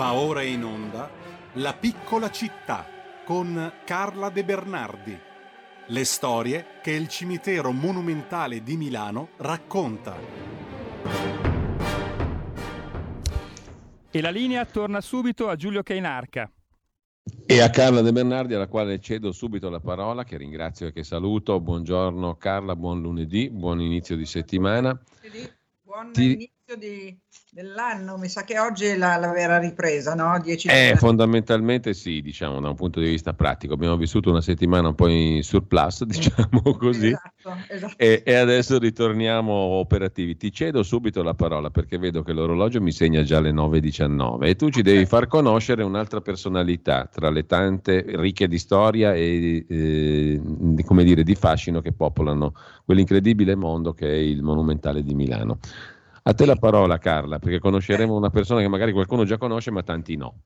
Va 0.00 0.14
ora 0.14 0.40
in 0.40 0.64
onda 0.64 1.10
La 1.56 1.74
piccola 1.74 2.30
città 2.30 2.86
con 3.22 3.70
Carla 3.84 4.30
De 4.30 4.44
Bernardi. 4.44 5.14
Le 5.88 6.04
storie 6.04 6.64
che 6.82 6.92
il 6.92 7.06
cimitero 7.06 7.70
monumentale 7.70 8.62
di 8.62 8.78
Milano 8.78 9.32
racconta. 9.36 10.16
E 14.10 14.20
la 14.22 14.30
linea 14.30 14.64
torna 14.64 15.02
subito 15.02 15.50
a 15.50 15.56
Giulio 15.56 15.82
Cainarca. 15.82 16.50
E 17.44 17.60
a 17.60 17.68
Carla 17.68 18.00
De 18.00 18.10
Bernardi, 18.10 18.54
alla 18.54 18.68
quale 18.68 18.98
cedo 19.00 19.32
subito 19.32 19.68
la 19.68 19.80
parola, 19.80 20.24
che 20.24 20.38
ringrazio 20.38 20.86
e 20.86 20.92
che 20.92 21.02
saluto. 21.02 21.60
Buongiorno 21.60 22.36
Carla, 22.36 22.74
buon 22.74 23.02
lunedì, 23.02 23.50
buon 23.50 23.82
inizio 23.82 24.16
di 24.16 24.24
settimana. 24.24 24.98
Buon 25.82 26.12
Ti... 26.12 26.24
inizio 26.24 26.59
di 26.76 27.16
dell'anno, 27.52 28.16
mi 28.16 28.28
sa 28.28 28.44
che 28.44 28.58
oggi 28.58 28.86
è 28.86 28.96
la, 28.96 29.16
la 29.16 29.32
vera 29.32 29.58
ripresa, 29.58 30.14
no? 30.14 30.38
10 30.40 30.68
eh, 30.68 30.94
fondamentalmente 30.96 31.94
sì, 31.94 32.20
diciamo 32.20 32.60
da 32.60 32.68
un 32.68 32.76
punto 32.76 33.00
di 33.00 33.08
vista 33.08 33.34
pratico. 33.34 33.74
Abbiamo 33.74 33.96
vissuto 33.96 34.30
una 34.30 34.40
settimana 34.40 34.88
un 34.88 34.94
po' 34.94 35.08
in 35.08 35.42
surplus, 35.42 36.04
diciamo 36.06 36.60
così, 36.78 37.08
esatto, 37.08 37.56
esatto. 37.68 37.94
E, 37.96 38.22
e, 38.24 38.34
adesso 38.34 38.78
ritorniamo 38.78 39.52
operativi. 39.52 40.36
Ti 40.36 40.52
cedo 40.52 40.82
subito 40.82 41.22
la 41.22 41.34
parola 41.34 41.70
perché 41.70 41.98
vedo 41.98 42.22
che 42.22 42.32
l'orologio 42.32 42.80
mi 42.80 42.92
segna 42.92 43.22
già 43.22 43.40
le 43.40 43.50
9.19 43.50 44.44
e 44.44 44.54
tu 44.54 44.70
ci 44.70 44.82
devi 44.82 45.04
far 45.06 45.26
conoscere 45.26 45.82
un'altra 45.82 46.20
personalità 46.20 47.08
tra 47.12 47.30
le 47.30 47.46
tante 47.46 48.04
ricche 48.06 48.46
di 48.46 48.58
storia 48.58 49.12
e 49.12 49.66
eh, 49.68 50.40
di, 50.40 50.82
come 50.84 51.02
dire, 51.02 51.24
di 51.24 51.34
fascino 51.34 51.80
che 51.80 51.92
popolano 51.92 52.54
quell'incredibile 52.84 53.56
mondo 53.56 53.92
che 53.92 54.08
è 54.08 54.16
il 54.16 54.42
Monumentale 54.42 55.02
di 55.02 55.14
Milano. 55.14 55.58
A 56.30 56.32
te 56.32 56.46
la 56.46 56.54
parola 56.54 56.96
Carla, 56.98 57.40
perché 57.40 57.58
conosceremo 57.58 58.14
una 58.14 58.30
persona 58.30 58.60
che 58.60 58.68
magari 58.68 58.92
qualcuno 58.92 59.24
già 59.24 59.36
conosce 59.36 59.72
ma 59.72 59.82
tanti 59.82 60.14
no. 60.14 60.42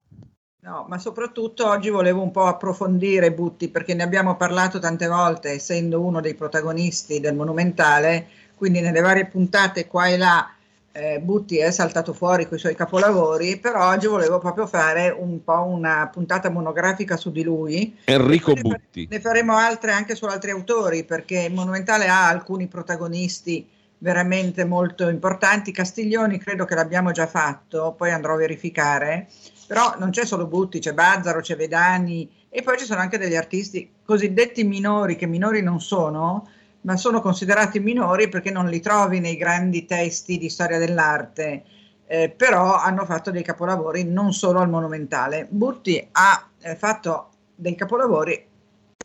No, 0.61 0.87
ma 0.89 0.97
soprattutto 0.97 1.69
oggi 1.69 1.91
volevo 1.91 2.23
un 2.23 2.31
po' 2.31 2.47
approfondire 2.47 3.35
Butti 3.35 3.69
perché 3.69 3.93
ne 3.93 4.03
abbiamo 4.03 4.35
parlato 4.37 4.79
tante 4.79 5.07
volte, 5.09 5.51
essendo 5.51 6.01
uno 6.01 6.23
dei 6.23 6.33
protagonisti 6.33 7.21
del 7.21 7.35
Monumentale, 7.35 8.29
quindi 8.55 8.81
nelle 8.81 9.03
varie 9.03 9.27
puntate 9.27 9.87
qua 9.87 10.07
e 10.07 10.17
là 10.17 10.51
eh, 10.91 11.21
Butti 11.21 11.59
è 11.59 11.71
saltato 11.71 12.15
fuori 12.15 12.49
con 12.49 12.57
i 12.57 12.61
suoi 12.61 12.75
capolavori, 12.75 13.59
però 13.59 13.91
oggi 13.91 14.07
volevo 14.07 14.39
proprio 14.39 14.67
fare 14.67 15.11
un 15.11 15.45
po' 15.45 15.65
una 15.65 16.09
puntata 16.11 16.49
monografica 16.49 17.19
su 17.19 17.31
di 17.31 17.43
lui. 17.43 17.95
Enrico 18.07 18.55
Butti. 18.55 19.07
Ne 19.11 19.21
faremo 19.21 19.55
altre 19.55 19.93
anche 19.93 20.15
su 20.15 20.25
altri 20.25 20.51
autori 20.51 21.05
perché 21.05 21.43
il 21.43 21.53
Monumentale 21.53 22.09
ha 22.09 22.27
alcuni 22.27 22.69
protagonisti 22.69 23.69
veramente 23.99 24.65
molto 24.65 25.09
importanti. 25.09 25.73
Castiglioni 25.73 26.39
credo 26.39 26.65
che 26.65 26.75
l'abbiamo 26.75 27.13
già 27.13 27.27
fatto, 27.27 27.95
poi 27.97 28.11
andrò 28.11 28.35
a 28.35 28.39
verificare, 28.39 29.29
però 29.67 29.95
non 29.99 30.11
c'è 30.11 30.25
solo 30.25 30.47
Butti, 30.47 30.79
c'è 30.79 30.93
Bazzaro, 30.93 31.41
c'è 31.41 31.57
Vedani 31.57 32.31
e 32.49 32.63
poi 32.63 32.79
ci 32.79 32.85
sono 32.85 33.01
anche 33.01 33.19
degli 33.19 33.37
artisti 33.37 33.91
cosiddetti 34.05 34.65
minori, 34.65 35.17
che 35.17 35.27
minori 35.27 35.63
non 35.63 35.81
sono, 35.81 36.49
ma 36.83 36.97
sono 36.97 37.21
considerati 37.21 37.81
minori 37.81 38.29
perché 38.29 38.51
non 38.51 38.69
li 38.69 38.81
trovi 38.81 39.21
nei 39.21 39.37
grandi 39.37 39.87
testi 39.87 40.39
di 40.39 40.49
storia 40.49 40.79
dell'arte, 40.79 41.65
eh, 42.07 42.29
però 42.29 42.77
hanno 42.77 43.05
fatto 43.07 43.31
dei 43.31 43.43
capolavori 43.43 44.05
non 44.05 44.33
solo 44.33 44.61
al 44.61 44.69
monumentale. 44.69 45.47
Butti 45.49 46.07
ha 46.13 46.49
eh, 46.61 46.77
fatto 46.77 47.31
dei 47.55 47.75
capolavori 47.75 48.47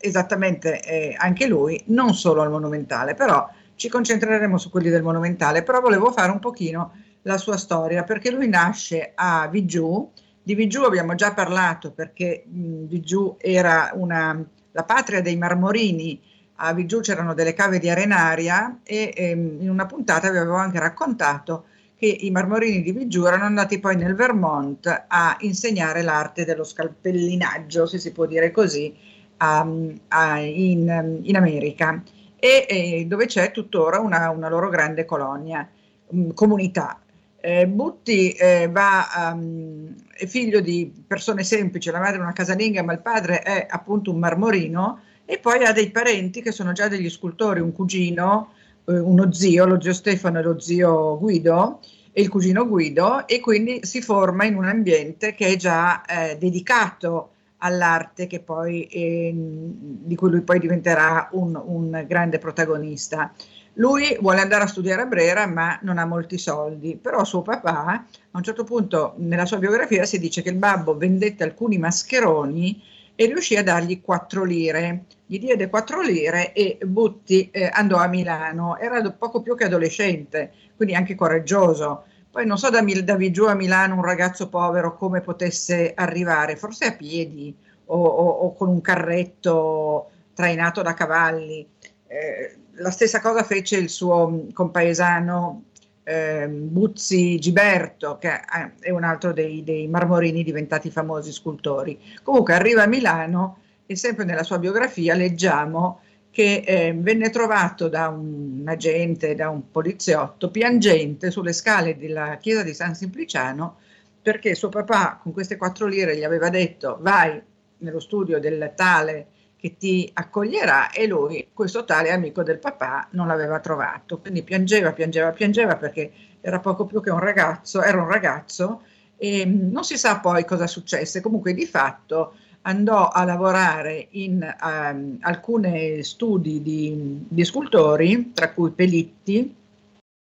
esattamente 0.00 0.80
eh, 0.82 1.14
anche 1.18 1.46
lui, 1.46 1.82
non 1.86 2.14
solo 2.14 2.42
al 2.42 2.50
monumentale, 2.50 3.14
però 3.14 3.48
ci 3.80 3.88
concentreremo 3.88 4.58
su 4.58 4.68
quelli 4.68 4.90
del 4.90 5.02
Monumentale, 5.02 5.62
però 5.62 5.80
volevo 5.80 6.12
fare 6.12 6.30
un 6.30 6.38
pochino 6.38 6.92
la 7.22 7.38
sua 7.38 7.56
storia, 7.56 8.04
perché 8.04 8.30
lui 8.30 8.46
nasce 8.46 9.12
a 9.14 9.48
Vigiù, 9.48 10.06
di 10.42 10.54
Vigiù 10.54 10.82
abbiamo 10.82 11.14
già 11.14 11.32
parlato 11.32 11.90
perché 11.90 12.44
mh, 12.46 12.84
Vigiù 12.84 13.36
era 13.38 13.90
una, 13.94 14.38
la 14.72 14.84
patria 14.84 15.22
dei 15.22 15.38
marmorini, 15.38 16.20
a 16.56 16.74
Vigiù 16.74 17.00
c'erano 17.00 17.32
delle 17.32 17.54
cave 17.54 17.78
di 17.78 17.88
arenaria 17.88 18.80
e 18.82 19.14
ehm, 19.16 19.62
in 19.62 19.70
una 19.70 19.86
puntata 19.86 20.30
vi 20.30 20.36
avevo 20.36 20.56
anche 20.56 20.78
raccontato 20.78 21.64
che 21.96 22.04
i 22.04 22.30
marmorini 22.30 22.82
di 22.82 22.92
Vigiù 22.92 23.24
erano 23.24 23.44
andati 23.44 23.80
poi 23.80 23.96
nel 23.96 24.14
Vermont 24.14 25.04
a 25.08 25.38
insegnare 25.40 26.02
l'arte 26.02 26.44
dello 26.44 26.64
scalpellinaggio, 26.64 27.86
se 27.86 27.96
si 27.96 28.12
può 28.12 28.26
dire 28.26 28.50
così, 28.50 28.94
a, 29.38 29.66
a, 30.08 30.38
in, 30.38 31.20
in 31.22 31.36
America 31.36 32.02
e, 32.40 32.66
e 32.68 33.04
dove 33.06 33.26
c'è 33.26 33.52
tuttora 33.52 34.00
una, 34.00 34.30
una 34.30 34.48
loro 34.48 34.68
grande 34.68 35.04
colonia, 35.04 35.68
mh, 36.08 36.20
mm, 36.20 36.30
comunità. 36.30 36.98
Eh, 37.42 37.66
Butti 37.66 38.32
eh, 38.32 38.68
va, 38.70 39.32
um, 39.32 39.94
è 40.14 40.26
figlio 40.26 40.60
di 40.60 40.92
persone 41.06 41.44
semplici, 41.44 41.90
la 41.90 42.00
madre 42.00 42.16
è 42.16 42.20
una 42.20 42.32
casalinga, 42.32 42.82
ma 42.82 42.92
il 42.92 43.00
padre 43.00 43.40
è 43.40 43.66
appunto 43.68 44.10
un 44.10 44.18
marmorino 44.18 45.00
e 45.24 45.38
poi 45.38 45.64
ha 45.64 45.72
dei 45.72 45.90
parenti 45.90 46.42
che 46.42 46.52
sono 46.52 46.72
già 46.72 46.88
degli 46.88 47.08
scultori, 47.08 47.60
un 47.60 47.72
cugino, 47.72 48.52
eh, 48.84 48.98
uno 48.98 49.32
zio, 49.32 49.64
lo 49.64 49.80
zio 49.80 49.92
Stefano 49.92 50.40
e 50.40 50.42
lo 50.42 50.58
zio 50.58 51.18
Guido 51.18 51.80
e 52.12 52.22
il 52.22 52.28
cugino 52.28 52.66
Guido 52.66 53.26
e 53.26 53.40
quindi 53.40 53.80
si 53.84 54.02
forma 54.02 54.44
in 54.44 54.56
un 54.56 54.64
ambiente 54.66 55.34
che 55.34 55.46
è 55.46 55.56
già 55.56 56.04
eh, 56.04 56.36
dedicato 56.36 57.30
all'arte 57.60 58.26
poi, 58.40 58.84
eh, 58.84 59.32
di 59.34 60.14
cui 60.14 60.30
lui 60.30 60.42
poi 60.42 60.58
diventerà 60.58 61.28
un, 61.32 61.60
un, 61.62 62.04
grande 62.06 62.38
protagonista. 62.38 63.32
Lui 63.74 64.16
vuole 64.20 64.40
andare 64.40 64.64
a 64.64 64.66
studiare 64.66 65.02
a 65.02 65.06
Brera 65.06 65.46
ma 65.46 65.78
non 65.82 65.98
ha 65.98 66.04
molti 66.04 66.38
soldi, 66.38 66.96
però 66.96 67.24
suo 67.24 67.42
papà 67.42 67.84
a 67.84 68.06
un 68.32 68.42
certo 68.42 68.64
punto 68.64 69.14
nella 69.18 69.46
sua 69.46 69.58
biografia 69.58 70.04
si 70.04 70.18
dice 70.18 70.42
che 70.42 70.50
il 70.50 70.56
babbo 70.56 70.96
vendette 70.96 71.44
alcuni 71.44 71.78
mascheroni 71.78 72.82
e 73.14 73.26
riuscì 73.26 73.56
a 73.56 73.62
dargli 73.62 74.00
4 74.00 74.44
lire. 74.44 75.04
Gli 75.26 75.38
diede 75.38 75.68
4 75.68 76.00
lire 76.00 76.52
e 76.52 76.78
Butti 76.84 77.50
eh, 77.50 77.70
andò 77.72 77.98
a 77.98 78.06
Milano, 78.06 78.78
era 78.78 79.08
poco 79.12 79.42
più 79.42 79.54
che 79.54 79.64
adolescente, 79.64 80.52
quindi 80.74 80.94
anche 80.94 81.14
coraggioso 81.14 82.04
poi 82.30 82.46
non 82.46 82.58
so 82.58 82.70
da, 82.70 82.80
da 82.82 83.30
giù 83.30 83.44
a 83.46 83.54
Milano 83.54 83.96
un 83.96 84.04
ragazzo 84.04 84.48
povero 84.48 84.96
come 84.96 85.20
potesse 85.20 85.92
arrivare, 85.94 86.56
forse 86.56 86.86
a 86.86 86.92
piedi 86.92 87.54
o, 87.86 87.96
o, 87.96 88.28
o 88.28 88.54
con 88.54 88.68
un 88.68 88.80
carretto 88.80 90.10
trainato 90.34 90.82
da 90.82 90.94
cavalli. 90.94 91.66
Eh, 92.06 92.56
la 92.74 92.90
stessa 92.90 93.20
cosa 93.20 93.42
fece 93.42 93.76
il 93.76 93.88
suo 93.88 94.46
compaesano 94.52 95.64
eh, 96.04 96.48
Buzzi 96.48 97.38
Giberto, 97.38 98.18
che 98.18 98.40
è 98.80 98.90
un 98.90 99.04
altro 99.04 99.32
dei, 99.32 99.62
dei 99.62 99.86
marmorini 99.86 100.42
diventati 100.42 100.90
famosi 100.90 101.32
scultori. 101.32 101.98
Comunque 102.22 102.54
arriva 102.54 102.84
a 102.84 102.86
Milano 102.86 103.58
e 103.86 103.96
sempre 103.96 104.24
nella 104.24 104.44
sua 104.44 104.58
biografia 104.58 105.14
leggiamo 105.14 106.00
che 106.30 106.62
eh, 106.64 106.92
venne 106.96 107.30
trovato 107.30 107.88
da 107.88 108.08
un 108.08 108.62
agente, 108.66 109.34
da 109.34 109.50
un 109.50 109.70
poliziotto, 109.70 110.50
piangente 110.50 111.30
sulle 111.30 111.52
scale 111.52 111.96
della 111.96 112.36
chiesa 112.36 112.62
di 112.62 112.72
San 112.72 112.94
Simpliciano 112.94 113.78
perché 114.22 114.54
suo 114.54 114.68
papà 114.68 115.18
con 115.20 115.32
queste 115.32 115.56
quattro 115.56 115.86
lire 115.86 116.16
gli 116.16 116.24
aveva 116.24 116.50
detto 116.50 116.98
vai 117.00 117.40
nello 117.78 118.00
studio 118.00 118.38
del 118.38 118.72
tale 118.76 119.26
che 119.60 119.76
ti 119.76 120.10
accoglierà 120.14 120.90
e 120.90 121.06
lui, 121.06 121.48
questo 121.52 121.84
tale 121.84 122.10
amico 122.10 122.42
del 122.42 122.58
papà, 122.58 123.08
non 123.10 123.26
l'aveva 123.26 123.60
trovato. 123.60 124.18
Quindi 124.18 124.42
piangeva, 124.42 124.92
piangeva, 124.92 125.32
piangeva 125.32 125.76
perché 125.76 126.10
era 126.40 126.60
poco 126.60 126.86
più 126.86 127.02
che 127.02 127.10
un 127.10 127.18
ragazzo, 127.18 127.82
era 127.82 128.00
un 128.00 128.08
ragazzo 128.08 128.84
e 129.18 129.44
non 129.44 129.84
si 129.84 129.98
sa 129.98 130.18
poi 130.18 130.46
cosa 130.46 130.66
successe. 130.66 131.20
Comunque 131.20 131.52
di 131.52 131.66
fatto 131.66 132.36
andò 132.62 133.08
a 133.08 133.24
lavorare 133.24 134.08
in 134.10 134.56
um, 134.62 135.18
alcuni 135.20 136.02
studi 136.02 136.62
di, 136.62 137.24
di, 137.28 137.44
scultori, 137.44 138.32
tra 138.34 138.52
cui 138.52 138.70
Pelitti, 138.70 139.54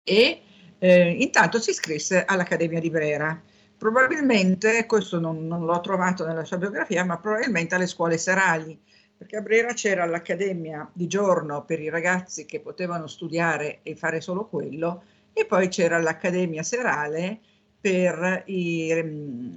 e 0.02 0.40
eh, 0.78 1.10
intanto 1.10 1.58
si 1.60 1.70
iscrisse 1.70 2.24
all'Accademia 2.24 2.80
di 2.80 2.90
Brera. 2.90 3.40
Probabilmente, 3.76 4.86
questo 4.86 5.18
non, 5.18 5.46
non, 5.46 5.64
l'ho 5.64 5.80
trovato 5.80 6.26
nella 6.26 6.44
sua 6.44 6.56
biografia, 6.56 7.04
ma 7.04 7.18
probabilmente 7.18 7.74
alle 7.74 7.86
scuole 7.86 8.16
serali, 8.16 8.78
perché 9.16 9.36
a 9.36 9.40
Brera 9.40 9.72
c'era 9.72 10.06
l'Accademia 10.06 10.88
di 10.92 11.06
giorno 11.06 11.64
per 11.64 11.80
i 11.80 11.90
ragazzi 11.90 12.46
che 12.46 12.60
potevano 12.60 13.06
studiare 13.06 13.80
e 13.82 13.96
fare 13.96 14.20
solo 14.20 14.46
quello, 14.46 15.02
e 15.32 15.44
poi 15.44 15.68
c'era 15.68 15.98
l'Accademia 16.00 16.62
serale 16.62 17.38
per 17.80 18.44
i, 18.46 18.90
ehm, 18.90 19.56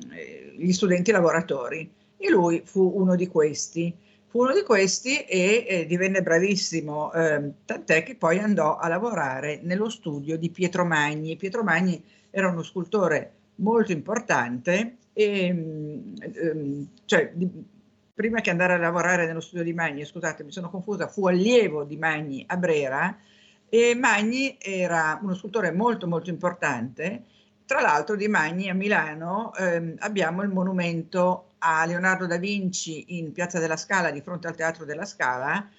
gli 0.58 0.74
studenti 0.74 1.12
lavoratori 1.12 1.90
e 2.18 2.30
lui 2.30 2.62
fu 2.66 2.92
uno 2.96 3.16
di 3.16 3.28
questi. 3.28 3.96
Fu 4.28 4.40
uno 4.40 4.54
di 4.54 4.64
questi 4.64 5.22
e 5.22 5.66
eh, 5.68 5.86
divenne 5.86 6.22
bravissimo, 6.22 7.14
eh, 7.14 7.52
tant'è 7.66 8.04
che 8.04 8.16
poi 8.16 8.40
andò 8.40 8.76
a 8.76 8.88
lavorare 8.88 9.60
nello 9.64 9.90
studio 9.90 10.38
di 10.38 10.50
Pietro 10.50 10.84
Magni. 10.84 11.38
Pietro 11.38 11.64
Magni 11.64 12.04
era 12.30 12.50
uno 12.50 12.62
scultore 12.62 13.32
molto 13.56 13.92
importante 13.92 14.98
e 15.14 15.46
ehm, 15.46 16.88
cioè, 17.06 17.32
di, 17.34 17.50
prima 18.14 18.42
che 18.42 18.50
andare 18.50 18.74
a 18.74 18.78
lavorare 18.78 19.26
nello 19.26 19.40
studio 19.40 19.64
di 19.64 19.74
Magni, 19.74 20.04
scusate, 20.04 20.44
mi 20.44 20.52
sono 20.52 20.70
confusa, 20.70 21.08
fu 21.08 21.28
allievo 21.28 21.84
di 21.84 21.98
Magni 21.98 22.44
a 22.48 22.58
Brera 22.58 23.18
e 23.70 23.96
Magni 23.96 24.58
era 24.60 25.20
uno 25.22 25.36
scultore 25.36 25.72
molto 25.72 26.08
molto 26.08 26.30
importante 26.30 27.26
Tra 27.68 27.82
l'altro 27.82 28.16
di 28.16 28.30
Magni 28.30 28.70
a 28.70 28.74
Milano 28.74 29.54
ehm, 29.54 29.96
abbiamo 30.00 30.42
il 30.42 30.48
monumento 30.48 31.50
a 31.58 31.84
Leonardo 31.86 32.26
da 32.26 32.38
Vinci 32.38 33.18
in 33.18 33.34
Piazza 33.34 33.60
della 33.60 33.76
Scala 33.76 34.10
di 34.10 34.22
fronte 34.22 34.48
al 34.48 34.56
Teatro 34.56 34.86
della 34.86 35.04
Scala, 35.04 35.70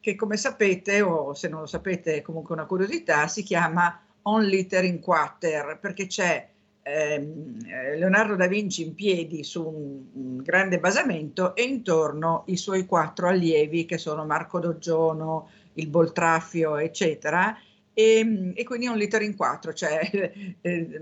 che 0.00 0.16
come 0.16 0.36
sapete, 0.36 1.02
o 1.02 1.34
se 1.34 1.46
non 1.46 1.60
lo 1.60 1.66
sapete 1.66 2.20
comunque 2.20 2.52
una 2.56 2.64
curiosità, 2.64 3.28
si 3.28 3.44
chiama 3.44 3.96
On 4.22 4.42
Liter 4.42 4.82
in 4.82 4.98
Quater, 4.98 5.78
perché 5.80 6.08
c'è 6.08 6.48
ehm, 6.82 7.58
Leonardo 7.96 8.34
da 8.34 8.48
Vinci 8.48 8.84
in 8.84 8.96
piedi 8.96 9.44
su 9.44 9.64
un, 9.64 10.04
un, 10.14 10.42
grande 10.42 10.80
basamento 10.80 11.54
e 11.54 11.62
intorno 11.62 12.42
i 12.46 12.56
suoi 12.56 12.86
quattro 12.86 13.28
allievi 13.28 13.86
che 13.86 13.98
sono 13.98 14.24
Marco 14.24 14.58
Doggiono, 14.58 15.48
il 15.74 15.86
Boltraffio, 15.86 16.74
eccetera, 16.74 17.56
e, 17.98 18.52
e 18.54 18.64
quindi 18.64 18.88
un 18.88 18.98
litro 18.98 19.24
in 19.24 19.34
quattro, 19.34 19.72
cioè 19.72 20.10
eh, 20.60 21.00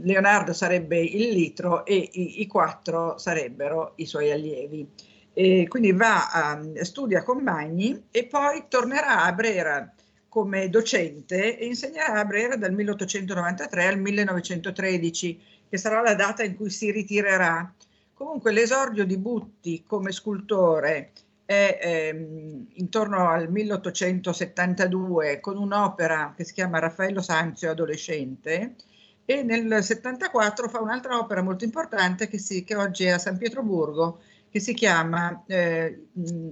Leonardo 0.00 0.52
sarebbe 0.52 1.00
il 1.00 1.30
litro 1.30 1.84
e 1.84 2.08
i, 2.12 2.40
i, 2.40 2.46
quattro 2.46 3.18
sarebbero 3.18 3.94
i 3.96 4.06
suoi 4.06 4.30
allievi. 4.30 4.88
E 5.32 5.66
quindi 5.68 5.90
va 5.90 6.30
a, 6.30 6.62
studia 6.82 7.24
con 7.24 7.42
Magni 7.42 8.00
e 8.12 8.26
poi 8.26 8.66
tornerà 8.68 9.24
a 9.24 9.32
Brera 9.32 9.92
come 10.28 10.68
docente 10.68 11.58
e 11.58 11.66
insegnerà 11.66 12.20
a 12.20 12.24
Brera 12.24 12.54
dal 12.54 12.72
1893 12.72 13.86
al 13.86 13.98
1913, 13.98 15.40
che 15.68 15.76
sarà 15.78 16.00
la 16.00 16.14
data 16.14 16.44
in 16.44 16.54
cui 16.54 16.70
si 16.70 16.92
ritirerà. 16.92 17.74
Comunque 18.14 18.52
l'esordio 18.52 19.04
di 19.04 19.18
Butti 19.18 19.82
come 19.84 20.12
scultore 20.12 21.10
è 21.44 21.78
ehm, 21.80 22.66
intorno 22.74 23.28
al 23.28 23.50
1872 23.50 25.40
con 25.40 25.56
un'opera 25.56 26.34
che 26.36 26.44
si 26.44 26.52
chiama 26.52 26.78
Raffaello 26.78 27.20
Sanzio 27.20 27.70
adolescente 27.70 28.76
e 29.24 29.42
nel 29.42 29.82
74 29.82 30.68
fa 30.68 30.80
un'altra 30.80 31.18
opera 31.18 31.42
molto 31.42 31.64
importante 31.64 32.28
che, 32.28 32.38
si, 32.38 32.64
che 32.64 32.76
oggi 32.76 33.04
è 33.04 33.10
a 33.10 33.18
San 33.18 33.38
Pietroburgo 33.38 34.20
che 34.50 34.60
si 34.60 34.74
chiama 34.74 35.42
eh, 35.46 36.06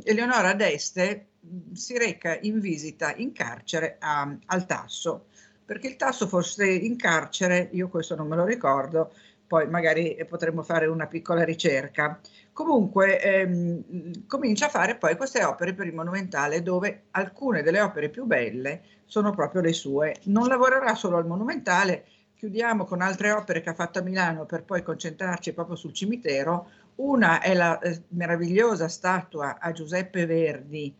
Eleonora 0.04 0.54
d'Este 0.54 1.26
si 1.72 1.96
reca 1.96 2.38
in 2.42 2.60
visita 2.60 3.14
in 3.16 3.32
carcere 3.32 3.96
a, 3.98 4.36
al 4.46 4.66
Tasso 4.66 5.26
perché 5.70 5.86
il 5.86 5.94
Tasso 5.94 6.26
fosse 6.26 6.68
in 6.68 6.96
carcere, 6.96 7.68
io 7.70 7.88
questo 7.88 8.16
non 8.16 8.26
me 8.26 8.34
lo 8.34 8.44
ricordo, 8.44 9.12
poi 9.46 9.68
magari 9.68 10.16
potremmo 10.28 10.64
fare 10.64 10.86
una 10.86 11.06
piccola 11.06 11.44
ricerca. 11.44 12.18
Comunque 12.60 13.18
ehm, 13.22 14.26
comincia 14.26 14.66
a 14.66 14.68
fare 14.68 14.96
poi 14.96 15.16
queste 15.16 15.42
opere 15.42 15.72
per 15.72 15.86
il 15.86 15.94
Monumentale 15.94 16.62
dove 16.62 17.04
alcune 17.12 17.62
delle 17.62 17.80
opere 17.80 18.10
più 18.10 18.26
belle 18.26 18.82
sono 19.06 19.32
proprio 19.32 19.62
le 19.62 19.72
sue. 19.72 20.16
Non 20.24 20.46
lavorerà 20.46 20.94
solo 20.94 21.16
al 21.16 21.26
Monumentale, 21.26 22.04
chiudiamo 22.36 22.84
con 22.84 23.00
altre 23.00 23.32
opere 23.32 23.62
che 23.62 23.70
ha 23.70 23.74
fatto 23.74 24.00
a 24.00 24.02
Milano 24.02 24.44
per 24.44 24.64
poi 24.64 24.82
concentrarci 24.82 25.54
proprio 25.54 25.74
sul 25.74 25.94
cimitero. 25.94 26.68
Una 26.96 27.40
è 27.40 27.54
la 27.54 27.78
eh, 27.78 28.02
meravigliosa 28.08 28.88
statua 28.88 29.58
a 29.58 29.72
Giuseppe 29.72 30.26
Verdi 30.26 30.94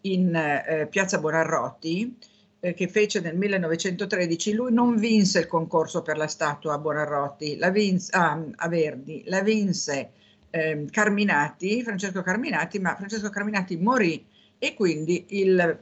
in 0.00 0.34
eh, 0.34 0.86
Piazza 0.88 1.18
Bonarroti, 1.18 2.16
eh, 2.58 2.72
che 2.72 2.88
fece 2.88 3.20
nel 3.20 3.36
1913, 3.36 4.54
lui 4.54 4.72
non 4.72 4.96
vinse 4.96 5.40
il 5.40 5.46
concorso 5.46 6.00
per 6.00 6.16
la 6.16 6.26
statua 6.26 6.72
a 6.72 6.78
Bonarroti, 6.78 7.58
la 7.58 7.68
vinse, 7.68 8.16
ah, 8.16 8.42
a 8.56 8.68
Verdi, 8.68 9.24
la 9.26 9.42
vinse 9.42 10.12
eh, 10.52 10.86
Carminati, 10.90 11.82
Francesco 11.82 12.22
Carminati, 12.22 12.78
ma 12.78 12.94
Francesco 12.94 13.30
Carminati 13.30 13.76
morì 13.78 14.24
e 14.58 14.74
quindi 14.74 15.24
il, 15.30 15.78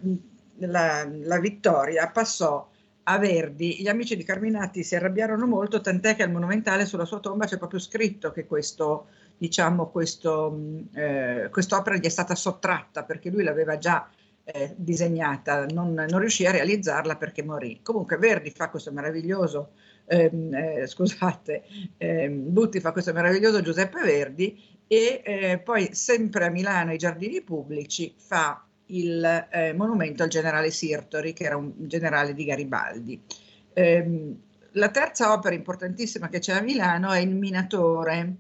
la, 0.58 1.08
la 1.10 1.38
vittoria 1.40 2.08
passò 2.08 2.68
a 3.02 3.18
Verdi. 3.18 3.80
Gli 3.80 3.88
amici 3.88 4.16
di 4.16 4.22
Carminati 4.22 4.84
si 4.84 4.94
arrabbiarono 4.94 5.46
molto, 5.46 5.80
tant'è 5.80 6.14
che 6.14 6.22
al 6.22 6.30
Monumentale 6.30 6.86
sulla 6.86 7.04
sua 7.04 7.18
tomba 7.18 7.46
c'è 7.46 7.58
proprio 7.58 7.80
scritto 7.80 8.30
che 8.30 8.46
questo, 8.46 9.08
diciamo, 9.36 9.88
questo, 9.88 10.56
eh, 10.94 11.48
quest'opera 11.50 11.96
gli 11.96 12.04
è 12.04 12.08
stata 12.08 12.36
sottratta 12.36 13.02
perché 13.02 13.30
lui 13.30 13.42
l'aveva 13.42 13.76
già 13.76 14.08
eh, 14.44 14.74
disegnata, 14.76 15.66
non, 15.66 15.92
non, 15.92 16.20
riuscì 16.20 16.46
a 16.46 16.52
realizzarla 16.52 17.16
perché 17.16 17.42
morì. 17.42 17.80
Comunque 17.82 18.16
Verdi 18.16 18.50
fa 18.50 18.68
questo 18.70 18.92
meraviglioso, 18.92 19.72
ehm, 20.10 20.54
eh, 20.54 20.86
scusate, 20.86 21.62
ehm, 21.96 22.52
Butti 22.52 22.80
fa 22.80 22.90
questo 22.90 23.12
meraviglioso 23.12 23.62
Giuseppe 23.62 24.02
Verdi 24.02 24.60
e 24.88 25.22
eh, 25.24 25.58
poi 25.58 25.94
sempre 25.94 26.46
a 26.46 26.50
Milano 26.50 26.90
ai 26.90 26.98
Giardini 26.98 27.40
Pubblici 27.42 28.12
fa 28.16 28.64
il 28.86 29.46
eh, 29.52 29.72
monumento 29.72 30.24
al 30.24 30.28
generale 30.28 30.72
Sirtori, 30.72 31.32
che 31.32 31.44
era 31.44 31.56
un 31.56 31.72
generale 31.76 32.34
di 32.34 32.44
Garibaldi. 32.44 33.22
Ehm, 33.72 34.36
la 34.72 34.88
terza 34.90 35.32
opera 35.32 35.54
importantissima 35.54 36.28
che 36.28 36.40
c'è 36.40 36.54
a 36.54 36.60
Milano 36.60 37.12
è 37.12 37.20
Il 37.20 37.34
Minatore, 37.36 38.36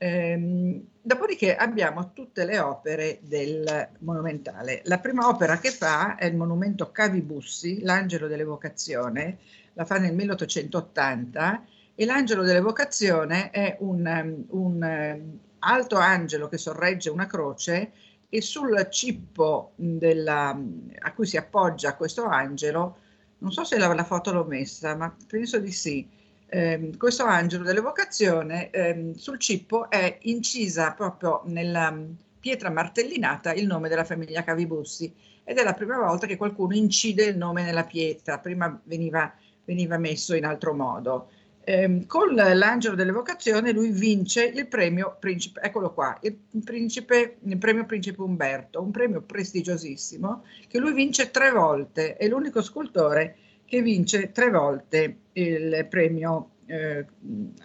Ehm, 0.00 0.80
dopodiché 1.02 1.56
abbiamo 1.56 2.12
tutte 2.12 2.44
le 2.44 2.58
opere 2.60 3.18
del 3.22 3.88
Monumentale. 4.00 4.80
La 4.84 4.98
prima 4.98 5.28
opera 5.28 5.58
che 5.58 5.70
fa 5.70 6.14
è 6.14 6.26
il 6.26 6.36
monumento 6.36 6.92
Cavibussi, 6.92 7.82
l'Angelo 7.82 8.28
dell'Evocazione, 8.28 9.38
la 9.78 9.84
fa 9.84 9.98
nel 9.98 10.12
1880 10.12 11.64
e 11.94 12.04
l'Angelo 12.04 12.42
dell'Evocazione 12.42 13.50
è 13.50 13.76
un, 13.78 14.44
un 14.48 14.82
um, 14.82 15.38
alto 15.60 15.96
angelo 15.96 16.48
che 16.48 16.58
sorregge 16.58 17.10
una 17.10 17.26
croce 17.26 17.92
e 18.28 18.40
sul 18.40 18.88
cippo 18.90 19.72
della, 19.76 20.60
a 20.98 21.12
cui 21.12 21.26
si 21.26 21.36
appoggia 21.36 21.94
questo 21.94 22.24
angelo, 22.24 22.98
non 23.38 23.52
so 23.52 23.62
se 23.62 23.78
la, 23.78 23.94
la 23.94 24.04
foto 24.04 24.32
l'ho 24.32 24.44
messa, 24.44 24.96
ma 24.96 25.14
penso 25.28 25.60
di 25.60 25.70
sì, 25.70 26.06
eh, 26.48 26.90
questo 26.98 27.24
angelo 27.24 27.62
dell'evocazione 27.62 28.70
eh, 28.70 29.12
sul 29.14 29.38
cippo 29.38 29.88
è 29.88 30.18
incisa 30.22 30.92
proprio 30.92 31.42
nella 31.44 31.92
mm, 31.92 32.10
pietra 32.40 32.70
martellinata 32.70 33.54
il 33.54 33.66
nome 33.66 33.88
della 33.88 34.04
famiglia 34.04 34.42
Cavibussi 34.42 35.14
ed 35.44 35.56
è 35.56 35.62
la 35.62 35.72
prima 35.72 35.98
volta 35.98 36.26
che 36.26 36.36
qualcuno 36.36 36.74
incide 36.74 37.24
il 37.24 37.36
nome 37.36 37.62
nella 37.62 37.84
pietra, 37.84 38.38
prima 38.38 38.78
veniva, 38.84 39.32
veniva 39.68 39.98
messo 39.98 40.34
in 40.34 40.46
altro 40.46 40.72
modo. 40.72 41.28
Eh, 41.62 42.04
con 42.06 42.34
l'angelo 42.34 42.94
dell'evocazione 42.94 43.72
lui 43.72 43.90
vince 43.90 44.46
il 44.46 44.66
premio 44.66 45.18
principe, 45.20 45.60
eccolo 45.60 45.92
qua, 45.92 46.18
il, 46.22 46.38
principe, 46.64 47.36
il 47.42 47.58
premio 47.58 47.84
principe 47.84 48.22
Umberto, 48.22 48.80
un 48.80 48.90
premio 48.90 49.20
prestigiosissimo 49.20 50.44
che 50.66 50.78
lui 50.78 50.94
vince 50.94 51.30
tre 51.30 51.50
volte, 51.50 52.16
è 52.16 52.26
l'unico 52.26 52.62
scultore 52.62 53.36
che 53.66 53.82
vince 53.82 54.32
tre 54.32 54.48
volte 54.48 55.18
il 55.32 55.86
premio 55.90 56.52
eh, 56.64 57.04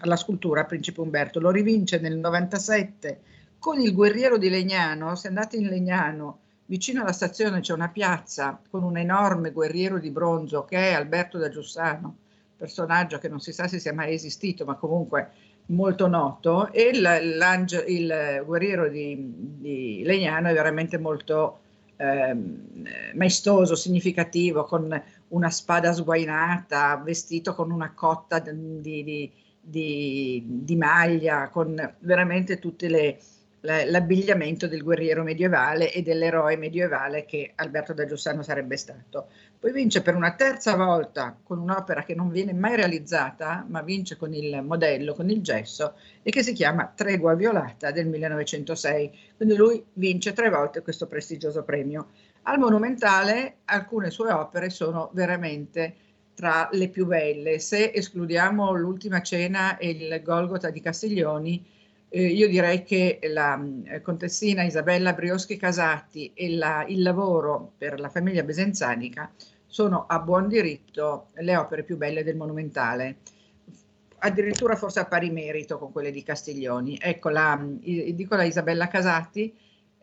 alla 0.01 0.17
scultura 0.17 0.65
Principe 0.65 0.99
Umberto. 0.99 1.39
Lo 1.39 1.51
rivince 1.51 1.97
nel 1.99 2.17
97 2.17 3.21
con 3.57 3.79
il 3.79 3.93
guerriero 3.93 4.37
di 4.37 4.49
Legnano. 4.49 5.15
Se 5.15 5.29
andate 5.29 5.55
in 5.55 5.67
Legnano, 5.67 6.39
vicino 6.65 7.01
alla 7.01 7.11
stazione 7.11 7.59
c'è 7.59 7.73
una 7.73 7.89
piazza 7.89 8.59
con 8.69 8.83
un 8.83 8.97
enorme 8.97 9.51
guerriero 9.51 9.99
di 9.99 10.09
bronzo 10.11 10.65
che 10.65 10.77
è 10.77 10.93
Alberto 10.93 11.37
da 11.37 11.49
Giussano, 11.49 12.17
personaggio 12.57 13.17
che 13.17 13.29
non 13.29 13.39
si 13.39 13.51
sa 13.51 13.67
se 13.67 13.79
sia 13.79 13.93
mai 13.93 14.13
esistito, 14.13 14.65
ma 14.65 14.75
comunque 14.75 15.31
molto 15.67 16.07
noto. 16.07 16.71
E 16.71 16.91
il, 16.93 18.43
guerriero 18.45 18.89
di, 18.89 19.17
di 19.35 20.01
Legnano 20.03 20.49
è 20.49 20.53
veramente 20.53 20.97
molto 20.97 21.59
Ehm, 22.03 22.85
maestoso, 23.13 23.75
significativo, 23.75 24.65
con 24.65 25.01
una 25.29 25.49
spada 25.49 25.93
sguainata, 25.93 26.97
vestito 26.97 27.53
con 27.55 27.71
una 27.71 27.93
cotta 27.93 28.39
di, 28.39 29.31
di, 29.61 30.43
di 30.45 30.75
maglia, 30.75 31.49
con 31.49 31.95
veramente 31.99 32.59
tutte 32.59 32.89
le, 32.89 33.19
l'abbigliamento 33.65 34.67
del 34.67 34.83
guerriero 34.83 35.23
medievale 35.23 35.91
e 35.93 36.01
dell'eroe 36.01 36.57
medievale 36.57 37.23
che 37.23 37.53
Alberto 37.55 37.93
da 37.93 38.05
Giussano 38.05 38.43
sarebbe 38.43 38.75
stato. 38.75 39.27
Poi 39.57 39.71
vince 39.71 40.01
per 40.01 40.15
una 40.15 40.33
terza 40.33 40.75
volta 40.75 41.37
con 41.41 41.59
un'opera 41.59 42.03
che 42.03 42.13
non 42.13 42.29
viene 42.29 42.51
mai 42.51 42.75
realizzata, 42.75 43.65
ma 43.69 43.81
vince 43.81 44.17
con 44.17 44.33
il 44.33 44.61
modello, 44.63 45.13
con 45.13 45.29
il 45.29 45.41
gesso, 45.41 45.93
e 46.21 46.29
che 46.29 46.43
si 46.43 46.51
chiama 46.51 46.91
Tregua 46.93 47.35
Violata 47.35 47.91
del 47.91 48.07
1906. 48.07 49.11
Quindi 49.37 49.55
lui 49.55 49.81
vince 49.93 50.33
tre 50.33 50.49
volte 50.49 50.81
questo 50.81 51.07
prestigioso 51.07 51.63
premio. 51.63 52.07
Al 52.43 52.59
Monumentale 52.59 53.59
alcune 53.65 54.09
sue 54.09 54.29
opere 54.29 54.69
sono 54.69 55.09
veramente 55.13 55.95
tra 56.33 56.67
le 56.73 56.89
più 56.89 57.05
belle. 57.05 57.59
Se 57.59 57.91
escludiamo 57.93 58.73
l'ultima 58.73 59.21
cena 59.21 59.77
e 59.77 59.91
il 59.91 60.21
Golgota 60.21 60.69
di 60.69 60.81
Castiglioni, 60.81 61.65
eh, 62.15 62.27
io 62.27 62.47
direi 62.47 62.83
che 62.83 63.19
la 63.23 63.59
eh, 63.85 64.01
contessina 64.01 64.61
Isabella 64.61 65.13
Brioschi 65.13 65.57
Casati 65.57 66.31
e 66.35 66.55
la, 66.55 66.85
il 66.87 67.01
lavoro 67.01 67.73
per 67.75 67.99
la 67.99 68.09
famiglia 68.09 68.43
besenzanica 68.43 69.31
sono 69.65 70.05
a 70.07 70.19
buon 70.19 70.47
diritto 70.47 71.29
le 71.37 71.55
opere 71.55 71.81
più 71.81 71.97
belle 71.97 72.23
del 72.23 72.35
monumentale, 72.35 73.17
addirittura 74.19 74.75
forse 74.75 74.99
a 74.99 75.05
pari 75.05 75.31
merito 75.31 75.79
con 75.79 75.91
quelle 75.91 76.11
di 76.11 76.21
Castiglioni. 76.21 76.99
Ecco, 77.01 77.29
la, 77.29 77.59
dico 77.59 78.35
la 78.35 78.43
Isabella 78.43 78.87
Casati, 78.87 79.51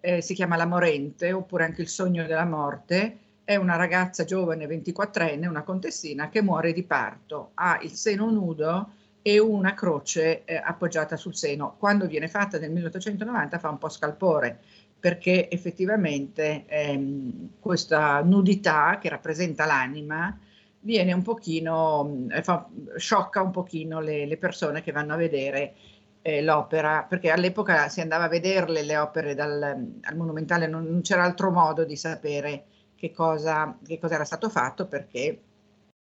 eh, 0.01 0.21
si 0.21 0.35
chiama 0.35 0.57
La 0.57 0.67
Morente, 0.67 1.31
oppure 1.31 1.63
anche 1.63 1.83
Il 1.83 1.89
sogno 1.89 2.27
della 2.27 2.45
morte, 2.45 3.19
è 3.45 3.55
una 3.55 3.77
ragazza 3.77 4.25
giovane, 4.25 4.67
24enne, 4.67 5.47
una 5.47 5.63
contessina, 5.63 6.29
che 6.29 6.43
muore 6.43 6.73
di 6.73 6.83
parto, 6.83 7.53
ha 7.55 7.79
il 7.83 7.93
seno 7.93 8.29
nudo 8.33 8.95
e 9.23 9.39
una 9.39 9.75
croce 9.75 10.45
eh, 10.45 10.57
appoggiata 10.57 11.17
sul 11.17 11.35
seno. 11.35 11.77
Quando 11.79 12.07
viene 12.07 12.29
fatta 12.29 12.59
nel 12.59 12.71
1890 12.71 13.59
fa 13.59 13.69
un 13.69 13.79
po' 13.79 13.89
scalpore 13.89 14.61
perché 14.99 15.51
effettivamente 15.51 16.65
ehm, 16.67 17.53
questa 17.59 18.23
nudità 18.23 18.99
che 19.01 19.09
rappresenta 19.09 19.65
l'anima 19.65 20.39
viene 20.81 21.13
un 21.13 21.23
pochino, 21.23 22.27
eh, 22.31 22.43
fa, 22.43 22.69
sciocca 22.97 23.43
un 23.43 23.51
pochino 23.51 24.01
le, 24.01 24.27
le, 24.27 24.37
persone 24.37 24.83
che 24.83 24.93
vanno 24.93 25.15
a 25.15 25.17
vedere 25.17 25.75
eh, 26.23 26.43
l'opera, 26.43 27.05
perché 27.09 27.31
all'epoca 27.31 27.89
si 27.89 28.01
andava 28.01 28.25
a 28.25 28.29
vederle 28.29 28.83
le 28.83 28.97
opere 28.97 29.35
dal, 29.35 29.63
al 29.63 30.17
monumentale, 30.17 30.67
non, 30.67 30.85
non 30.85 31.01
c'era 31.01 31.25
altro 31.25 31.51
modo 31.51 31.85
di 31.85 31.97
sapere 31.97 32.65
che 32.95 33.11
cosa, 33.13 33.79
che 33.87 33.99
cosa 33.99 34.15
era 34.15 34.25
stato 34.25 34.51
fatto 34.51 34.87
perché 34.87 35.41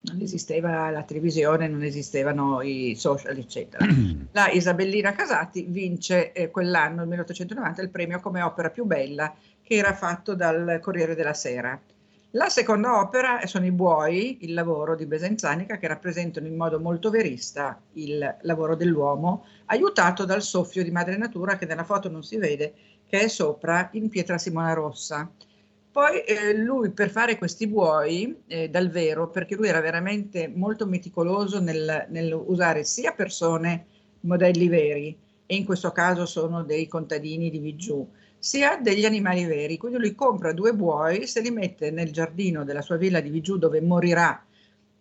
non 0.01 0.21
esisteva 0.21 0.89
la 0.89 1.03
televisione, 1.03 1.67
non 1.67 1.83
esistevano 1.83 2.61
i 2.61 2.95
social, 2.95 3.37
eccetera. 3.37 3.85
La 4.31 4.49
Isabellina 4.49 5.13
Casati 5.13 5.65
vince 5.67 6.31
eh, 6.31 6.49
quell'anno, 6.49 6.99
nel 6.99 7.07
1890, 7.07 7.81
il 7.81 7.89
premio 7.89 8.19
come 8.19 8.41
opera 8.41 8.69
più 8.69 8.85
bella 8.85 9.33
che 9.61 9.75
era 9.75 9.93
fatto 9.93 10.33
dal 10.33 10.79
Corriere 10.81 11.15
della 11.15 11.33
Sera. 11.33 11.79
La 12.31 12.49
seconda 12.49 12.99
opera 12.99 13.45
sono 13.47 13.65
i 13.65 13.71
Buoi, 13.71 14.39
il 14.41 14.53
lavoro 14.53 14.95
di 14.95 15.05
Besenzanica, 15.05 15.77
che 15.77 15.87
rappresentano 15.87 16.45
in 16.45 16.55
modo 16.55 16.79
molto 16.79 17.09
verista 17.09 17.81
il 17.93 18.37
lavoro 18.41 18.75
dell'uomo, 18.75 19.45
aiutato 19.65 20.25
dal 20.25 20.41
soffio 20.41 20.83
di 20.83 20.91
madre 20.91 21.17
natura 21.17 21.57
che 21.57 21.65
nella 21.65 21.83
foto 21.83 22.09
non 22.09 22.23
si 22.23 22.37
vede, 22.37 22.73
che 23.07 23.21
è 23.21 23.27
sopra 23.27 23.89
in 23.93 24.09
pietra 24.09 24.37
Simona 24.37 24.73
Rossa. 24.73 25.29
Poi 25.97 26.21
eh, 26.25 26.55
lui 26.55 26.91
per 26.91 27.09
fare 27.09 27.39
questi 27.39 27.65
buoi 27.65 28.43
eh, 28.45 28.69
dal 28.69 28.91
vero, 28.91 29.31
perché 29.31 29.55
lui 29.55 29.67
era 29.67 29.81
veramente 29.81 30.47
molto 30.47 30.85
meticoloso 30.85 31.59
nel, 31.59 32.05
nel, 32.09 32.33
usare 32.33 32.83
sia 32.83 33.13
persone, 33.13 33.87
modelli 34.19 34.67
veri, 34.67 35.17
e 35.47 35.55
in 35.55 35.65
questo 35.65 35.91
caso 35.91 36.27
sono 36.27 36.61
dei 36.61 36.87
contadini 36.87 37.49
di 37.49 37.57
Vigiù, 37.57 38.07
sia 38.37 38.77
degli 38.79 39.05
animali 39.05 39.45
veri. 39.45 39.77
Quindi 39.77 39.97
lui 39.97 40.13
compra 40.13 40.53
due 40.53 40.75
buoi, 40.75 41.25
se 41.25 41.41
li 41.41 41.49
mette 41.49 41.89
nel 41.89 42.11
giardino 42.11 42.63
della 42.63 42.83
sua 42.83 42.97
villa 42.97 43.19
di 43.19 43.31
Vigiù 43.31 43.57
dove 43.57 43.81
morirà 43.81 44.45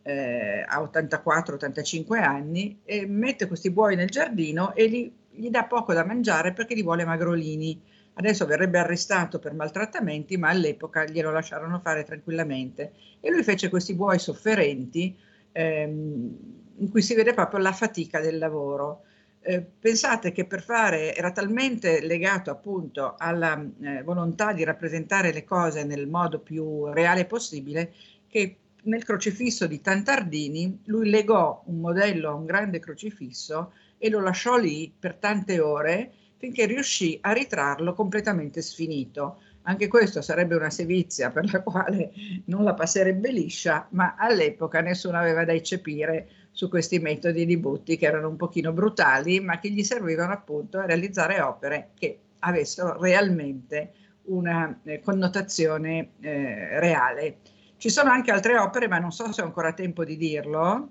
eh, 0.00 0.64
a 0.66 0.80
84-85 0.80 2.22
anni, 2.22 2.80
e 2.86 3.04
mette 3.06 3.46
questi 3.48 3.70
buoi 3.70 3.96
nel 3.96 4.08
giardino 4.08 4.74
e 4.74 4.86
li, 4.86 5.14
gli 5.28 5.50
dà 5.50 5.64
poco 5.64 5.92
da 5.92 6.06
mangiare 6.06 6.54
perché 6.54 6.74
li 6.74 6.82
vuole 6.82 7.04
magrolini 7.04 7.82
Adesso 8.18 8.46
verrebbe 8.46 8.78
arrestato 8.78 9.38
per 9.38 9.52
maltrattamenti, 9.52 10.38
ma 10.38 10.48
all'epoca 10.48 11.04
glielo 11.04 11.30
lasciarono 11.30 11.80
fare 11.80 12.02
tranquillamente. 12.02 12.92
E 13.20 13.30
lui 13.30 13.42
fece 13.42 13.68
questi 13.68 13.94
buoi 13.94 14.18
sofferenti 14.18 15.14
ehm, 15.52 16.36
in 16.78 16.90
cui 16.90 17.02
si 17.02 17.14
vede 17.14 17.34
proprio 17.34 17.60
la 17.60 17.72
fatica 17.72 18.20
del 18.20 18.38
lavoro. 18.38 19.02
Eh, 19.40 19.60
pensate 19.60 20.32
che 20.32 20.46
per 20.46 20.62
fare 20.62 21.14
era 21.14 21.30
talmente 21.30 22.00
legato 22.00 22.50
appunto 22.50 23.14
alla 23.18 23.62
eh, 23.80 24.02
volontà 24.02 24.52
di 24.52 24.64
rappresentare 24.64 25.32
le 25.32 25.44
cose 25.44 25.84
nel 25.84 26.08
modo 26.08 26.40
più 26.40 26.86
reale 26.86 27.26
possibile 27.26 27.92
che 28.26 28.56
nel 28.84 29.04
crocifisso 29.04 29.66
di 29.66 29.80
Tantardini 29.80 30.80
lui 30.86 31.10
legò 31.10 31.62
un 31.66 31.80
modello 31.80 32.30
a 32.30 32.34
un 32.34 32.44
grande 32.44 32.78
crocifisso 32.78 33.72
e 33.98 34.10
lo 34.10 34.20
lasciò 34.20 34.56
lì 34.56 34.92
per 34.98 35.14
tante 35.16 35.60
ore 35.60 36.12
finché 36.36 36.66
riuscì 36.66 37.18
a 37.22 37.32
ritrarlo 37.32 37.94
completamente 37.94 38.62
sfinito. 38.62 39.40
Anche 39.62 39.88
questo 39.88 40.22
sarebbe 40.22 40.54
una 40.54 40.70
sevizia 40.70 41.30
per 41.30 41.52
la 41.52 41.60
quale 41.62 42.12
non 42.46 42.62
la 42.62 42.74
passerebbe 42.74 43.32
liscia, 43.32 43.88
ma 43.90 44.14
all'epoca 44.16 44.80
nessuno 44.80 45.18
aveva 45.18 45.44
da 45.44 45.52
eccepire 45.52 46.28
su 46.52 46.68
questi 46.68 46.98
metodi 47.00 47.44
di 47.44 47.56
butti 47.58 47.96
che 47.96 48.06
erano 48.06 48.28
un 48.28 48.36
pochino 48.36 48.72
brutali, 48.72 49.40
ma 49.40 49.58
che 49.58 49.70
gli 49.70 49.82
servivano 49.82 50.32
appunto 50.32 50.78
a 50.78 50.86
realizzare 50.86 51.40
opere 51.40 51.90
che 51.98 52.18
avessero 52.40 53.00
realmente 53.00 53.92
una 54.26 54.80
eh, 54.84 55.00
connotazione 55.00 56.12
eh, 56.20 56.78
reale. 56.78 57.38
Ci 57.76 57.90
sono 57.90 58.10
anche 58.10 58.30
altre 58.30 58.56
opere, 58.56 58.88
ma 58.88 58.98
non 58.98 59.12
so 59.12 59.32
se 59.32 59.42
ho 59.42 59.44
ancora 59.44 59.72
tempo 59.72 60.04
di 60.04 60.16
dirlo, 60.16 60.90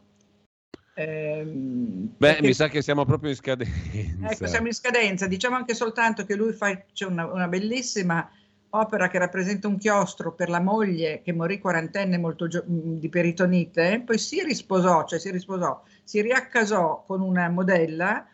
Ehm, 0.97 2.15
Beh, 2.17 2.27
perché... 2.27 2.41
mi 2.41 2.53
sa 2.53 2.69
che 2.69 2.81
siamo 2.81 3.05
proprio 3.05 3.29
in 3.29 3.35
scadenza. 3.35 4.31
Ecco, 4.31 4.47
siamo 4.47 4.67
in 4.67 4.73
scadenza. 4.73 5.27
Diciamo 5.27 5.55
anche 5.55 5.73
soltanto 5.73 6.25
che 6.25 6.35
lui 6.35 6.53
fa 6.53 6.85
c'è 6.93 7.05
una, 7.05 7.25
una, 7.25 7.47
bellissima 7.47 8.29
opera 8.69 9.09
che 9.09 9.19
rappresenta 9.19 9.67
un 9.67 9.77
chiostro 9.77 10.33
per 10.33 10.49
la 10.49 10.61
moglie 10.61 11.21
che 11.21 11.33
morì 11.33 11.59
quarantenne 11.59 12.17
molto 12.17 12.47
gio- 12.47 12.63
di 12.65 13.09
peritonite, 13.09 14.01
poi 14.05 14.17
si 14.17 14.41
risposò, 14.43 15.05
cioè 15.05 15.19
si 15.19 15.31
risposò, 15.31 15.81
si 16.03 16.21
riaccasò 16.21 17.03
con 17.05 17.21
una 17.21 17.49
modella 17.49 18.25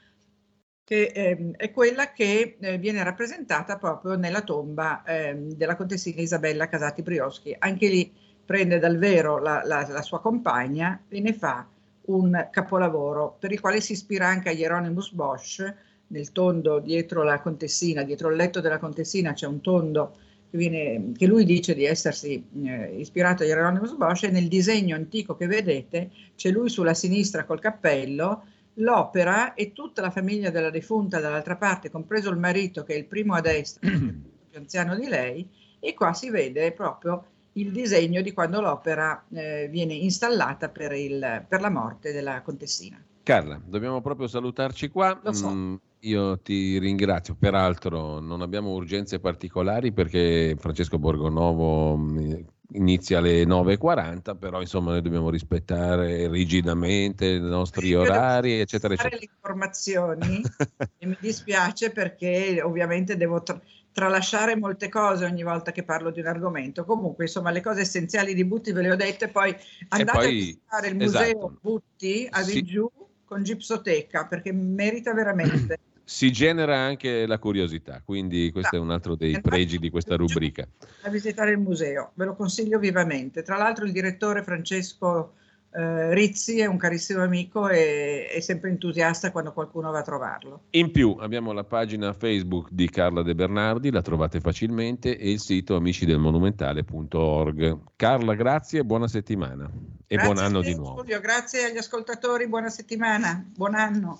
che 0.83 1.11
eh, 1.13 1.51
è 1.57 1.71
quella 1.71 2.11
che 2.11 2.57
eh, 2.59 2.77
viene 2.77 3.03
rappresentata 3.03 3.77
proprio 3.77 4.15
nella 4.15 4.41
tomba 4.41 5.03
eh, 5.03 5.35
della 5.35 5.75
contessina 5.75 6.21
Isabella 6.21 6.67
Casati 6.67 7.01
Brioschi. 7.01 7.55
Anche 7.57 7.87
lì 7.87 8.11
prende 8.45 8.77
dal 8.77 8.97
vero 8.97 9.39
la, 9.39 9.61
la, 9.63 9.87
la 9.87 10.01
sua 10.01 10.21
compagna 10.21 11.03
e 11.07 11.21
ne 11.21 11.33
fa 11.33 11.65
un 12.03 12.47
capolavoro 12.51 13.35
per 13.39 13.51
il 13.51 13.59
quale 13.59 13.81
si 13.81 13.93
ispira 13.93 14.27
anche 14.27 14.49
a 14.49 14.51
Hieronymus 14.51 15.11
Bosch, 15.11 15.75
nel 16.07 16.31
tondo 16.31 16.79
dietro 16.79 17.23
la 17.23 17.39
contessina, 17.39 18.03
dietro 18.03 18.29
il 18.29 18.35
letto 18.35 18.59
della 18.59 18.79
contessina 18.79 19.33
c'è 19.33 19.47
un 19.47 19.61
tondo 19.61 20.17
che, 20.49 20.57
viene, 20.57 21.11
che 21.15 21.25
lui 21.25 21.45
dice 21.45 21.73
di 21.73 21.85
essersi 21.85 22.43
eh, 22.63 22.95
ispirato 22.97 23.43
a 23.43 23.45
Hieronymus 23.45 23.95
Bosch 23.95 24.23
e 24.23 24.31
nel 24.31 24.47
disegno 24.47 24.95
antico 24.95 25.35
che 25.35 25.47
vedete 25.47 26.11
c'è 26.35 26.49
lui 26.49 26.69
sulla 26.69 26.93
sinistra 26.93 27.45
col 27.45 27.61
cappello, 27.61 28.43
l'opera 28.75 29.53
e 29.53 29.71
tutta 29.71 30.01
la 30.01 30.11
famiglia 30.11 30.49
della 30.49 30.69
defunta 30.69 31.19
dall'altra 31.19 31.55
parte, 31.55 31.89
compreso 31.89 32.29
il 32.29 32.37
marito 32.37 32.83
che 32.83 32.93
è 32.93 32.97
il 32.97 33.05
primo 33.05 33.33
a 33.35 33.41
destra, 33.41 33.87
più 33.89 34.59
anziano 34.59 34.95
di 34.95 35.07
lei, 35.07 35.47
e 35.79 35.93
qua 35.93 36.13
si 36.13 36.29
vede 36.29 36.71
proprio 36.73 37.25
il 37.53 37.71
disegno 37.71 38.21
di 38.21 38.31
quando 38.33 38.61
l'opera 38.61 39.25
eh, 39.33 39.67
viene 39.69 39.93
installata 39.93 40.69
per, 40.69 40.93
il, 40.93 41.45
per, 41.47 41.61
la 41.61 41.69
morte 41.69 42.11
della 42.13 42.41
contessina. 42.41 43.03
Carla, 43.23 43.61
dobbiamo 43.63 44.01
proprio 44.01 44.27
salutarci 44.27 44.89
qua. 44.89 45.19
Lo 45.21 45.33
so. 45.33 45.49
Mm, 45.49 45.75
io 46.01 46.39
ti 46.39 46.79
ringrazio, 46.79 47.35
peraltro 47.37 48.19
non 48.19 48.41
abbiamo 48.41 48.71
urgenze 48.71 49.19
particolari 49.19 49.91
perché 49.91 50.55
Francesco 50.57 50.97
Borgonovo 50.97 51.97
mm, 51.97 52.33
inizia 52.73 53.19
alle 53.19 53.43
9.40, 53.43 54.37
però 54.37 54.61
insomma 54.61 54.91
noi 54.91 55.01
dobbiamo 55.01 55.29
rispettare 55.29 56.27
rigidamente 56.27 57.27
i 57.27 57.39
nostri 57.39 57.93
orari, 57.93 58.59
eccetera, 58.59 58.93
eccetera. 58.93 59.17
le 59.17 59.29
informazioni 59.31 60.41
e 60.97 61.05
mi 61.05 61.17
dispiace 61.19 61.91
perché 61.91 62.61
ovviamente 62.63 63.17
devo... 63.17 63.43
Tra- 63.43 63.61
tralasciare 63.91 64.55
molte 64.55 64.89
cose 64.89 65.25
ogni 65.25 65.43
volta 65.43 65.71
che 65.71 65.83
parlo 65.83 66.11
di 66.11 66.19
un 66.19 66.27
argomento. 66.27 66.85
Comunque, 66.85 67.25
insomma, 67.25 67.51
le 67.51 67.61
cose 67.61 67.81
essenziali 67.81 68.33
di 68.33 68.45
Butti 68.45 68.71
ve 68.71 68.81
le 68.81 68.91
ho 68.91 68.95
dette, 68.95 69.27
poi 69.27 69.55
andate 69.89 70.17
poi, 70.17 70.27
a 70.27 70.29
visitare 70.29 70.87
il 70.87 70.95
museo 70.95 71.21
esatto. 71.21 71.57
Butti 71.61 72.27
a 72.29 72.41
Vigiù 72.43 72.89
sì. 72.93 73.03
con 73.25 73.43
Gipsoteca, 73.43 74.25
perché 74.25 74.51
merita 74.51 75.13
veramente. 75.13 75.79
Si 76.03 76.29
genera 76.29 76.77
anche 76.77 77.25
la 77.25 77.37
curiosità, 77.37 78.01
quindi 78.03 78.51
questo 78.51 78.75
no. 78.75 78.81
è 78.81 78.85
un 78.85 78.91
altro 78.91 79.15
dei 79.15 79.39
pregi 79.39 79.77
di 79.77 79.89
questa 79.89 80.17
rubrica. 80.17 80.67
A 81.03 81.09
visitare 81.09 81.51
il 81.51 81.59
museo, 81.59 82.11
ve 82.15 82.25
lo 82.25 82.35
consiglio 82.35 82.79
vivamente. 82.79 83.43
Tra 83.43 83.55
l'altro 83.55 83.85
il 83.85 83.93
direttore 83.93 84.43
Francesco 84.43 85.35
Uh, 85.73 86.11
Rizzi 86.11 86.59
è 86.59 86.65
un 86.65 86.75
carissimo 86.75 87.23
amico 87.23 87.69
e 87.69 88.27
è 88.27 88.41
sempre 88.41 88.69
entusiasta 88.69 89.31
quando 89.31 89.53
qualcuno 89.53 89.89
va 89.89 89.99
a 89.99 90.03
trovarlo. 90.03 90.63
In 90.71 90.91
più 90.91 91.15
abbiamo 91.17 91.53
la 91.53 91.63
pagina 91.63 92.11
Facebook 92.11 92.67
di 92.71 92.89
Carla 92.89 93.21
De 93.21 93.33
Bernardi, 93.33 93.89
la 93.89 94.01
trovate 94.01 94.41
facilmente, 94.41 95.17
e 95.17 95.31
il 95.31 95.39
sito 95.39 95.77
amicidelmonumentale.org. 95.77 97.79
Carla, 97.95 98.35
grazie 98.35 98.81
e 98.81 98.83
buona 98.83 99.07
settimana. 99.07 99.71
E 100.07 100.15
grazie 100.15 100.33
buon 100.33 100.43
anno 100.43 100.59
di 100.59 100.75
nuovo. 100.75 100.97
Studio, 100.97 101.21
grazie 101.21 101.63
agli 101.63 101.77
ascoltatori, 101.77 102.49
buona 102.49 102.69
settimana, 102.69 103.41
buon 103.55 103.75
anno. 103.75 104.19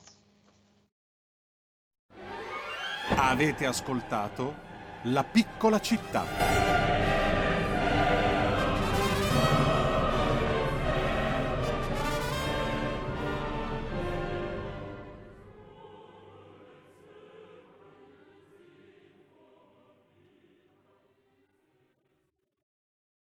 Avete 3.17 3.65
ascoltato 3.65 4.55
La 5.03 5.25
piccola 5.25 5.81
città. 5.81 7.00